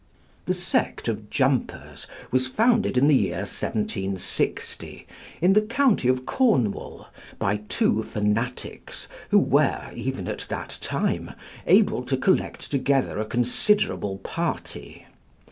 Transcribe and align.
The 0.47 0.55
sect 0.55 1.07
of 1.07 1.29
Jumpers 1.29 2.07
was 2.31 2.47
founded 2.47 2.97
in 2.97 3.07
the 3.07 3.15
year 3.15 3.43
1760, 3.45 5.05
in 5.43 5.53
the 5.53 5.61
county 5.61 6.07
of 6.07 6.25
Cornwall, 6.25 7.05
by 7.37 7.57
two 7.69 8.01
fanatics, 8.01 9.07
who 9.29 9.37
were, 9.37 9.91
even 9.93 10.27
at 10.27 10.47
that 10.49 10.79
time, 10.81 11.33
able 11.67 12.01
to 12.05 12.17
collect 12.17 12.71
together 12.71 13.19
a 13.19 13.25
considerable 13.25 14.17
party. 14.23 15.05